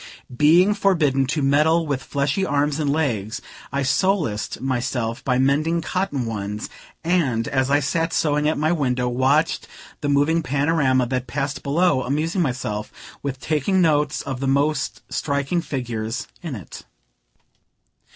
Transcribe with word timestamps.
Being 0.35 0.73
forbidden 0.73 1.27
to 1.27 1.43
meddle 1.43 1.85
with 1.85 2.01
fleshly 2.01 2.43
arms 2.43 2.79
and 2.79 2.91
legs, 2.91 3.39
I 3.71 3.83
solaced 3.83 4.59
myself 4.59 5.23
by 5.23 5.37
mending 5.37 5.79
cotton 5.83 6.25
ones, 6.25 6.69
and, 7.03 7.47
as 7.47 7.69
I 7.69 7.81
sat 7.81 8.11
sewing 8.11 8.49
at 8.49 8.57
my 8.57 8.71
window, 8.71 9.07
watched 9.07 9.67
the 9.99 10.09
moving 10.09 10.41
panorama 10.41 11.05
that 11.05 11.27
passed 11.27 11.61
below; 11.61 12.01
amusing 12.01 12.41
myself 12.41 12.91
with 13.21 13.39
taking 13.39 13.79
notes 13.79 14.23
of 14.23 14.39
the 14.39 14.47
most 14.47 15.03
striking 15.09 15.61
figures 15.61 16.27
in 16.41 16.55
it. 16.55 16.83